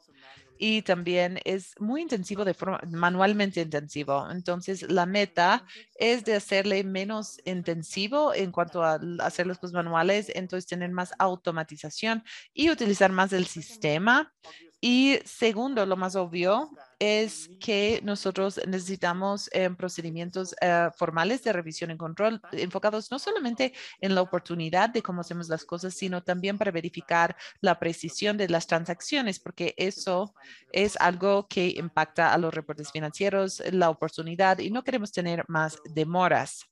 [0.58, 4.28] y también es muy intensivo de forma manualmente intensivo.
[4.32, 10.68] Entonces, la meta es de hacerle menos intensivo en cuanto a hacer los manuales, entonces
[10.68, 14.34] tener más automatización y utilizar más el sistema.
[14.82, 21.92] Y segundo, lo más obvio, es que nosotros necesitamos eh, procedimientos eh, formales de revisión
[21.92, 26.58] y control enfocados no solamente en la oportunidad de cómo hacemos las cosas, sino también
[26.58, 30.34] para verificar la precisión de las transacciones, porque eso
[30.74, 35.78] es algo que impacta a los reportes financieros, la oportunidad y no queremos tener más
[35.86, 36.66] demoras.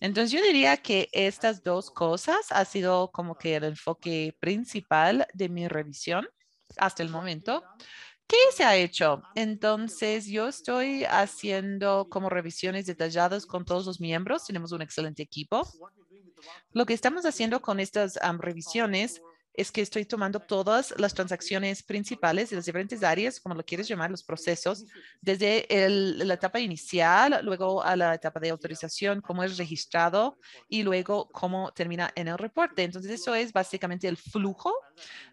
[0.00, 5.48] Entonces yo diría que estas dos cosas ha sido como que el enfoque principal de
[5.48, 6.28] mi revisión
[6.76, 7.62] hasta el momento.
[8.32, 9.22] ¿Qué se ha hecho?
[9.34, 14.46] Entonces, yo estoy haciendo como revisiones detalladas con todos los miembros.
[14.46, 15.68] Tenemos un excelente equipo.
[16.72, 19.20] Lo que estamos haciendo con estas revisiones
[19.54, 23.86] es que estoy tomando todas las transacciones principales de las diferentes áreas, como lo quieres
[23.86, 24.86] llamar, los procesos,
[25.20, 30.38] desde la etapa inicial, luego a la etapa de autorización, cómo es registrado
[30.68, 32.82] y luego cómo termina en el reporte.
[32.82, 34.72] Entonces, eso es básicamente el flujo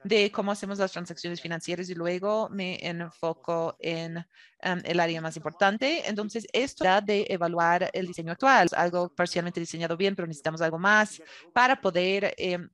[0.04, 5.38] de cómo hacemos las transacciones financieras y luego me enfoco en um, el área más
[5.38, 6.08] importante.
[6.08, 10.78] Entonces, esto da de evaluar el diseño actual, algo parcialmente diseñado bien, pero necesitamos algo
[10.78, 11.22] más
[11.54, 12.70] para poder em,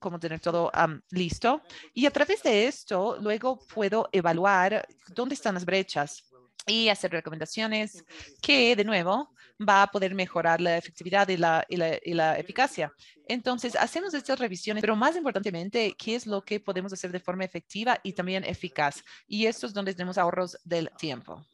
[0.00, 0.72] cómo tener todo
[1.10, 1.62] listo.
[1.94, 6.24] Y a través de esto, luego puedo evaluar dónde están las brechas
[6.66, 8.04] y hacer recomendaciones
[8.42, 12.38] que, de nuevo, va a poder mejorar la efectividad y la, y la, y la
[12.38, 12.92] eficacia.
[13.28, 17.44] Entonces, hacemos estas revisiones, pero más importantemente, ¿qué es lo que podemos hacer de forma
[17.44, 19.02] efectiva y también eficaz?
[19.26, 21.44] Y esto es donde tenemos ahorros del tiempo.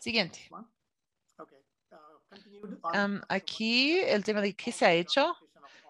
[0.00, 0.48] Siguiente.
[3.28, 5.36] aquí el tema de qué se ha hecho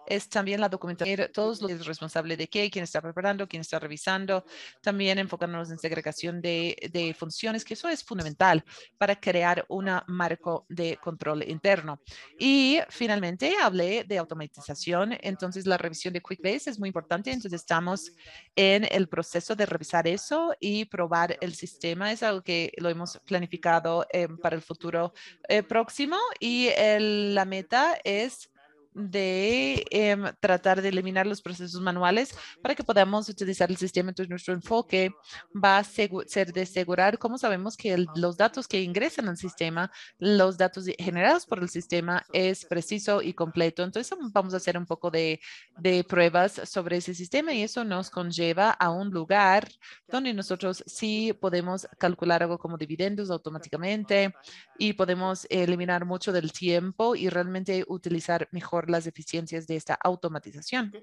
[0.07, 4.45] es también la documentación, todos los responsables de qué, quién está preparando, quién está revisando,
[4.81, 8.63] también enfocándonos en segregación de, de funciones, que eso es fundamental
[8.97, 11.99] para crear un marco de control interno.
[12.39, 18.11] Y finalmente hablé de automatización, entonces la revisión de QuickBase es muy importante, entonces estamos
[18.55, 23.19] en el proceso de revisar eso y probar el sistema, es algo que lo hemos
[23.25, 25.13] planificado eh, para el futuro
[25.47, 28.49] eh, próximo y la meta es
[28.97, 34.09] de em, tratar de eliminar los procesos manuales para que podamos utilizar el sistema.
[34.09, 35.11] Entonces, nuestro enfoque
[35.53, 40.57] va a ser de asegurar cómo sabemos que los datos que ingresan al sistema, los
[40.57, 43.83] datos generados por el sistema es preciso y completo.
[43.83, 45.39] Entonces, vamos a hacer un poco de,
[45.77, 49.67] de pruebas sobre ese sistema y eso nos conlleva a un lugar
[50.07, 54.33] donde nosotros sí podemos calcular algo como dividendos automáticamente
[54.79, 60.93] y podemos eliminar mucho del tiempo y realmente utilizar mejor las eficiencias de esta automatización.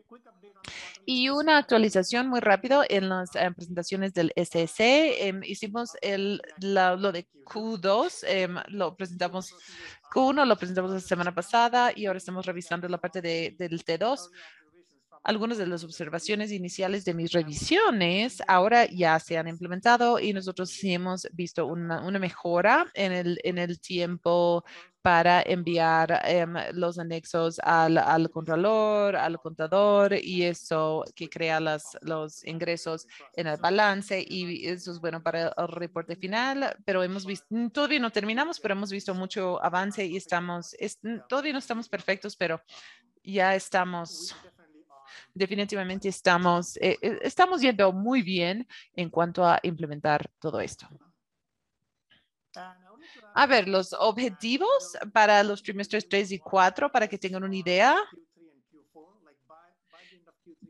[1.04, 5.28] Y una actualización muy rápido en las eh, presentaciones del SSC.
[5.28, 9.54] Em, hicimos el, lo de Q2, em, lo presentamos
[10.12, 14.30] Q1, lo presentamos la semana pasada y ahora estamos revisando la parte de, del T2
[15.24, 20.70] algunas de las observaciones iniciales de mis revisiones ahora ya se han implementado y nosotros
[20.70, 24.64] sí hemos visto una, una mejora en el, en el tiempo
[25.04, 31.98] para enviar em, los anexos al, al controlador, al contador y eso que crea las,
[32.00, 37.26] los ingresos en el balance y eso es bueno para el reporte final, pero hemos
[37.26, 40.74] visto, todavía no terminamos, pero hemos visto mucho avance y estamos,
[41.28, 42.62] todavía no estamos perfectos, pero
[43.22, 44.34] ya estamos
[45.34, 50.88] definitivamente estamos, eh, eh, estamos yendo muy bien en cuanto a implementar todo esto.
[53.34, 57.96] A ver, los objetivos para los trimestres 3 y 4, para que tengan una idea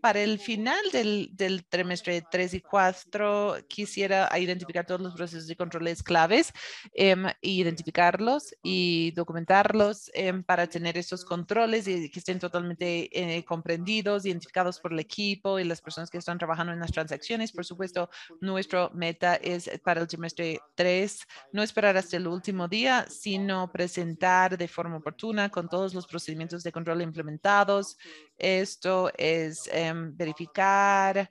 [0.04, 6.02] para el final del, trimestre 3 y 4 quisiera identificar todos los procesos de controles
[6.02, 6.52] claves,
[6.92, 14.26] eh, identificarlos y documentarlos em, para tener esos controles y que estén totalmente eh, comprendidos,
[14.26, 17.50] identificados por el equipo y las personas que están trabajando en las transacciones.
[17.50, 18.10] Por supuesto,
[18.42, 21.18] nuestro meta es para el trimestre 3
[21.52, 26.62] no esperar hasta el último día, sino presentar de forma oportuna con todos los procedimientos
[26.62, 27.96] de control implementados.
[28.36, 31.30] Esto es Em, verificar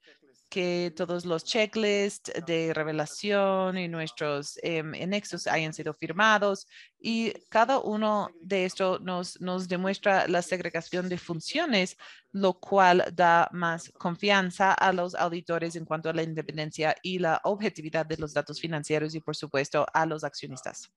[0.50, 6.68] que todos los checklists de revelación y nuestros em, anexos hayan sido firmados
[7.00, 11.98] y cada uno de estos nos, nos demuestra la segregación de funciones,
[12.32, 17.42] lo cual da más confianza a los auditores en cuanto a la independencia y la
[17.44, 20.92] objetividad de los datos financieros y, por supuesto, a los accionistas.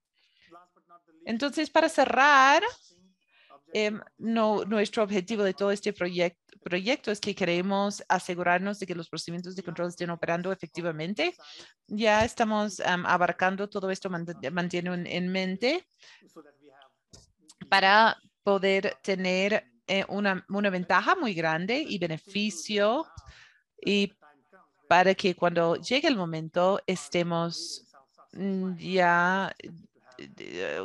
[1.25, 2.63] Entonces, para cerrar,
[3.73, 9.09] Em, no, nuestro objetivo de todo este proyecto es que queremos asegurarnos de que los
[9.09, 11.35] procedimientos de control estén operando efectivamente.
[11.87, 15.87] Ya estamos abarcando todo esto, mantiene en mente
[17.69, 23.07] para poder tener eh, una, una ventaja muy grande y beneficio
[23.85, 24.13] y
[24.89, 27.87] para que cuando llegue el momento estemos
[28.33, 29.55] mm, ya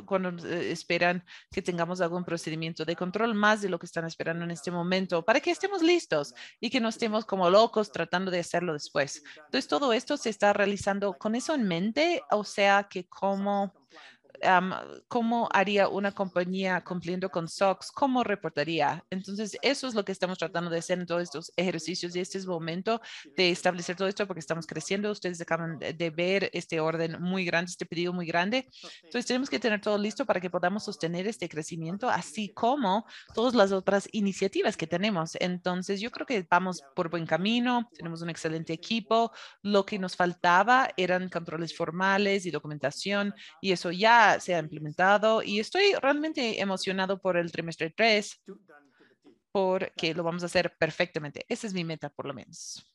[0.05, 4.43] cuando eh, esperan que tengamos algún procedimiento de control más de lo que están esperando
[4.43, 8.39] en este momento para que estemos listos y que no estemos como locos tratando de
[8.39, 9.23] hacerlo después.
[9.37, 13.73] Entonces, todo esto se está realizando con eso en mente, o sea, que como
[15.07, 19.03] cómo haría una compañía cumpliendo con SOX, cómo reportaría.
[19.09, 22.37] Entonces, eso es lo que estamos tratando de hacer en todos estos ejercicios y este
[22.37, 23.01] es el momento
[23.35, 25.11] de establecer todo esto porque estamos creciendo.
[25.11, 28.69] Ustedes acaban de ver este orden muy grande, este pedido muy grande.
[29.03, 33.53] Entonces, tenemos que tener todo listo para que podamos sostener este crecimiento, así como todas
[33.53, 35.37] las otras iniciativas que tenemos.
[35.39, 39.31] Entonces, yo creo que vamos por buen camino, tenemos un excelente equipo.
[39.61, 45.43] Lo que nos faltaba eran controles formales y documentación y eso ya se ha implementado
[45.43, 48.41] y estoy realmente emocionado por el trimestre 3
[49.51, 51.45] porque lo vamos a hacer perfectamente.
[51.49, 52.85] Esa es mi meta, por lo menos.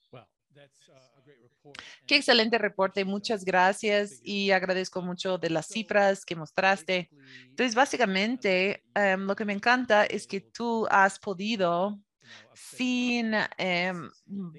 [2.07, 3.05] Qué excelente reporte.
[3.05, 7.11] Muchas gracias y agradezco mucho de las cifras que mostraste.
[7.49, 11.99] Entonces, básicamente, em, lo que me encanta es que tú has podido
[12.55, 14.11] sin em,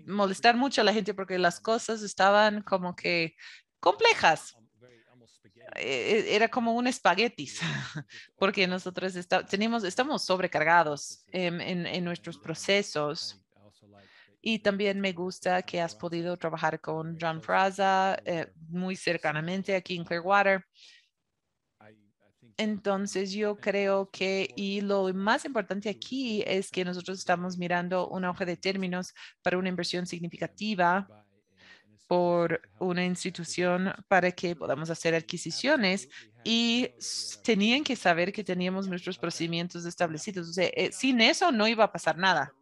[0.05, 3.35] molestar mucho a la gente porque las cosas estaban como que
[3.79, 4.55] complejas.
[5.75, 7.59] E-, era como un espaguetis,
[8.37, 9.13] porque nosotros
[9.49, 13.43] tenemos, estamos sobrecargados en, en, nuestros procesos.
[14.41, 19.97] Y también me gusta que has podido trabajar con John Fraza eh, muy cercanamente aquí
[19.97, 20.63] en Clearwater.
[22.55, 28.31] Entonces yo creo que, y lo más importante aquí es que nosotros estamos mirando una
[28.31, 29.13] hoja de términos
[29.43, 31.07] para una inversión significativa
[32.07, 36.07] por una institución para que podamos hacer adquisiciones
[36.43, 36.89] y
[37.43, 40.49] tenían que saber que teníamos nuestros procedimientos establecidos.
[40.49, 42.53] O sea, eh, sin eso no iba a pasar nada.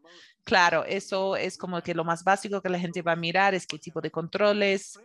[0.43, 3.67] Claro, eso es como que lo más básico que la gente va a mirar es
[3.67, 4.99] qué tipo de controles,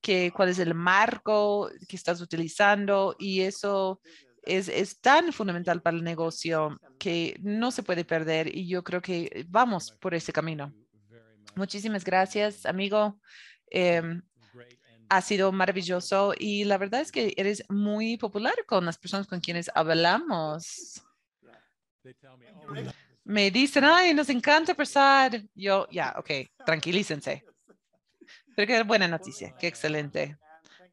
[0.00, 4.00] qué, cuál es el marco que estás utilizando y eso
[4.42, 9.02] es, es tan fundamental para el negocio que no se puede perder y yo creo
[9.02, 10.72] que vamos por ese camino.
[11.56, 13.18] Muchísimas gracias, amigo.
[13.70, 14.22] Em,
[15.08, 19.40] ha sido maravilloso y la verdad es que eres muy popular con las personas con
[19.40, 21.02] quienes hablamos.
[23.24, 25.42] Me dicen, ay, nos encanta pasar.
[25.54, 26.30] Yo, ya, ok,
[26.64, 27.44] tranquilícense.
[28.54, 30.36] Pero qué buena noticia, qué excelente.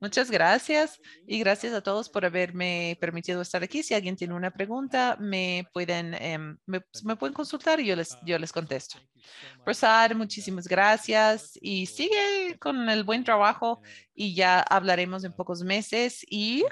[0.03, 3.83] Muchas gracias y gracias a todos por haberme permitido estar aquí.
[3.83, 6.81] Si alguien tiene una pregunta, me pueden, em, me,
[7.15, 8.99] pueden consultar y yo les, yo les contesto.
[9.65, 13.81] Rosar, muchísimas gracias y sigue con el buen trabajo
[14.13, 16.65] y ya hablaremos en pocos meses y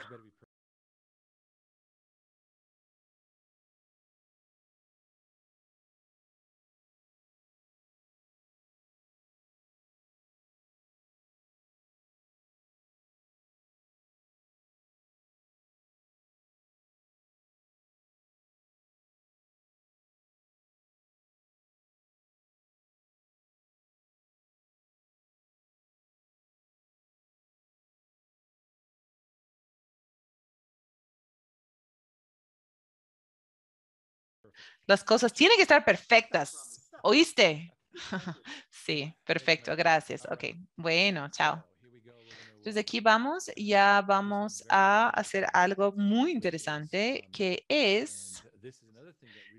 [34.91, 36.91] Las cosas tienen que estar perfectas.
[37.01, 37.73] ¿Oíste?
[38.69, 39.73] sí, perfecto.
[39.73, 40.27] Gracias.
[40.29, 40.43] Ok.
[40.75, 41.65] Bueno, chao.
[42.57, 48.43] Entonces aquí vamos, ya vamos a hacer algo muy interesante que es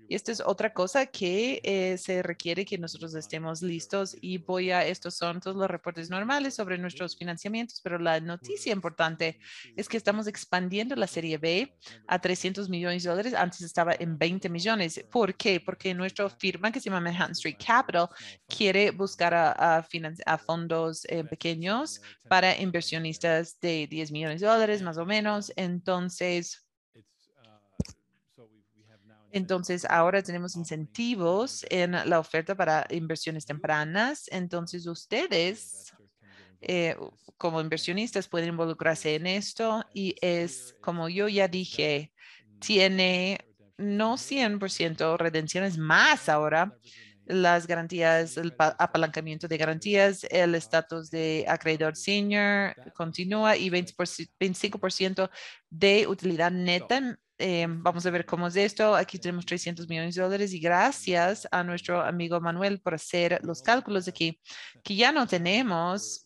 [0.07, 4.71] y esta es otra cosa que eh, se requiere que nosotros estemos listos y voy
[4.71, 9.39] a, estos son todos los reportes normales sobre nuestros financiamientos, pero la noticia importante
[9.75, 11.75] es que estamos expandiendo la serie B
[12.07, 13.33] a 300 millones de dólares.
[13.33, 15.03] Antes estaba en 20 millones.
[15.11, 15.59] ¿Por qué?
[15.59, 18.09] Porque nuestra firma que se llama Manhattan Street Capital
[18.47, 24.97] quiere buscar a, a, fondos eh, pequeños para inversionistas de 10 millones de dólares más
[24.97, 25.51] o menos.
[25.55, 26.63] Entonces,
[29.33, 34.25] entonces, ahora tenemos incentivos en la oferta para inversiones tempranas.
[34.31, 35.91] Entonces, ustedes
[36.61, 36.95] eh,
[37.35, 42.13] como inversionistas pueden involucrarse en esto y es, como yo ya dije,
[42.59, 43.39] tiene
[43.75, 46.77] no 100% redenciones más ahora
[47.25, 55.29] las garantías, el apalancamiento de garantías, el estatus de acreedor senior continúa y 20 25%
[55.69, 58.95] de utilidad neta eh, vamos a ver cómo es esto.
[58.95, 63.61] Aquí tenemos 300 millones de dólares y gracias a nuestro amigo Manuel por hacer los
[63.61, 64.39] cálculos aquí,
[64.81, 66.25] que ya no tenemos.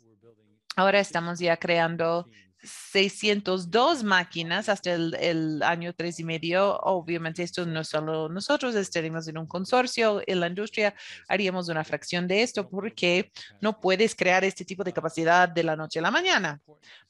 [0.76, 2.28] Ahora estamos ya creando
[2.64, 6.78] 602 máquinas hasta el, año tres y medio.
[6.80, 10.95] Obviamente esto no solo nosotros, estaremos en un consorcio en la industria,
[11.28, 13.32] haríamos una fracción de esto porque
[13.62, 16.62] no puedes crear este tipo de capacidad de la noche a la mañana.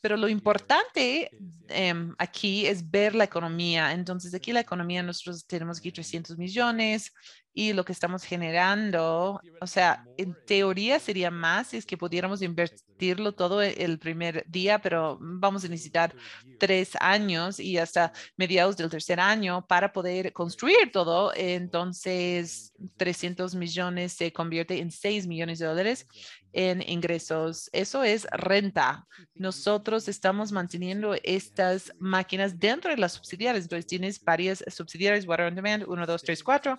[0.01, 1.31] Pero lo importante
[1.69, 3.93] em, aquí es ver la economía.
[3.93, 7.13] Entonces aquí la economía, nosotros tenemos aquí 300 millones,
[7.57, 12.43] y lo que estamos generando, o sea, en teoría sería más si es que pudiéramos
[12.43, 16.13] invertirlo todo e-, el primer día, pero vamos a necesitar
[16.59, 21.33] tres años y hasta mediados del tercer año para poder construir todo.
[21.35, 26.07] Entonces, 300 millones se convierte en 6 millones de dólares
[26.53, 27.71] en ingresos.
[27.73, 29.07] Eso es renta.
[29.33, 33.65] Nosotros estamos manteniendo estas máquinas dentro de las subsidiarias.
[33.65, 36.77] Entonces, tienes varias subsidiarias, Water on Demand, 1, 2, 3, 4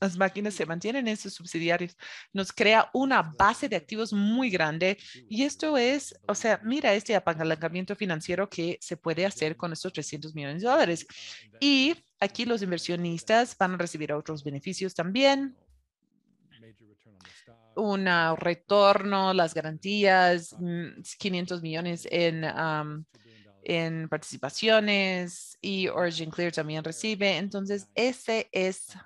[0.00, 1.96] las máquinas se mantienen en sus subsidiarios,
[2.32, 4.96] nos crea una base de activos muy grande
[5.28, 9.92] y esto es, o sea, mira este apalancamiento financiero que se puede hacer con estos
[9.92, 11.06] 300 millones de dólares.
[11.60, 15.54] Y aquí los inversionistas van a recibir otros beneficios también.
[17.76, 20.56] Un retorno, las garantías,
[21.18, 22.44] 500 mm, millones en,
[23.62, 27.36] en participaciones y Origin Clear también recibe.
[27.36, 28.96] Entonces, ese es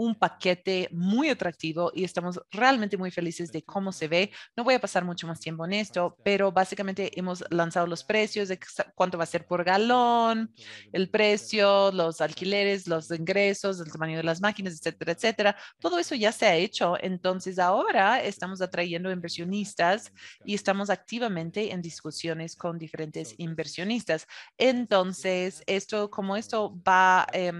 [0.00, 4.30] un paquete muy atractivo y estamos realmente muy felices de cómo se ve.
[4.56, 8.48] No voy a pasar mucho más tiempo en esto, pero básicamente hemos lanzado los precios
[8.48, 8.58] de
[8.94, 10.54] cuánto va a ser por galón,
[10.90, 15.56] el precio, los alquileres, los ingresos, el tamaño de las máquinas, etcétera, etcétera.
[15.78, 16.96] Todo eso ya se ha hecho.
[16.98, 20.12] Entonces ahora estamos atrayendo inversionistas
[20.46, 24.26] y estamos activamente en discusiones con diferentes inversionistas.
[24.56, 27.52] Entonces, esto, como esto va eh,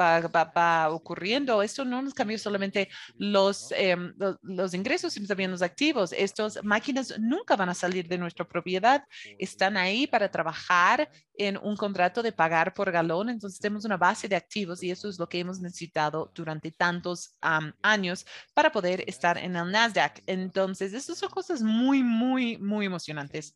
[0.00, 1.62] va, ocurriendo.
[1.62, 6.12] Esto no nos cambia solamente los, em, los, ingresos, sino también los activos.
[6.12, 9.04] Estas máquinas nunca van a salir de nuestra propiedad.
[9.38, 13.28] Están ahí para trabajar en un contrato de pagar por galón.
[13.28, 17.36] Entonces tenemos una base de activos y eso es lo que hemos necesitado durante tantos
[17.82, 20.22] años para poder estar en el Nasdaq.
[20.26, 23.54] Entonces, estas son cosas muy, muy, muy emocionantes.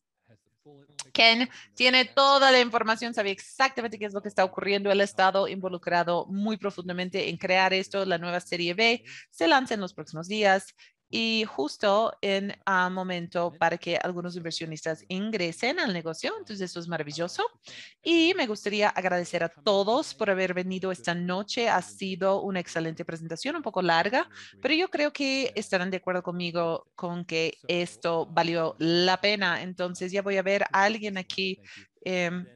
[1.11, 4.91] Ken tiene toda la información, sabía exactamente qué es lo que está ocurriendo.
[4.91, 8.05] Él ha estado involucrado muy profundamente en crear esto.
[8.05, 10.75] La nueva serie B se lanza en los próximos días
[11.13, 16.33] y justo en un momento para que algunos inversionistas ingresen al negocio.
[16.39, 17.45] Entonces, eso es maravilloso.
[18.01, 21.69] Y me gustaría agradecer a todos por haber venido esta noche.
[21.69, 24.31] Ha sido una excelente presentación, un poco larga,
[24.63, 29.63] pero yo creo que estarán de acuerdo conmigo con que esto valió la pena.
[29.63, 31.61] Entonces, ya voy a ver a alguien aquí.
[32.05, 32.47] Em,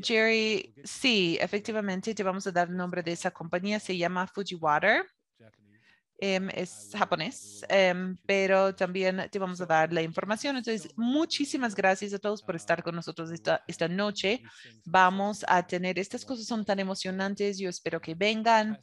[0.00, 3.80] Jerry, sí, efectivamente, te vamos a dar el nombre de esa compañía.
[3.80, 5.04] Se llama Fujiwater.
[6.20, 10.56] Em, es japonés, em, pero también te vamos a dar la información.
[10.56, 14.42] Entonces, muchísimas gracias a todos por estar con nosotros esta, esta noche.
[14.84, 18.80] Vamos a tener, estas cosas son tan emocionantes, yo espero que vengan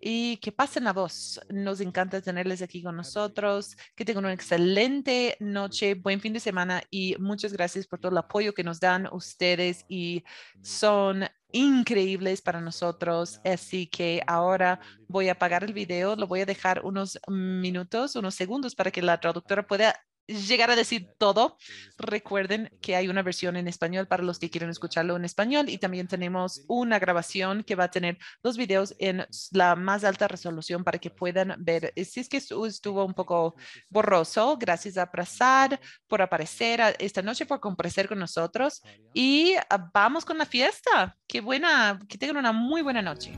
[0.00, 1.38] y que pasen la voz.
[1.50, 3.76] Nos encanta tenerles aquí con nosotros.
[3.94, 8.16] Que tengan una excelente noche, buen fin de semana y muchas gracias por todo el
[8.16, 10.24] apoyo que nos dan ustedes y
[10.62, 13.40] son increíbles para nosotros.
[13.44, 18.34] Así que ahora voy a apagar el video, lo voy a dejar unos minutos, unos
[18.34, 19.94] segundos para que la traductora pueda
[20.26, 21.56] llegar a decir todo,
[21.98, 25.78] recuerden que hay una versión en español para los que quieren escucharlo en español y
[25.78, 30.84] también tenemos una grabación que va a tener los videos en la más alta resolución
[30.84, 31.92] para que puedan ver.
[31.96, 33.54] Si es que estuvo un poco
[33.88, 35.72] borroso, gracias a Prasad
[36.06, 38.82] por aparecer esta noche, por comparecer con nosotros
[39.14, 41.16] y ah, vamos con la fiesta.
[41.26, 43.32] Qué buena, que tengan una muy buena noche.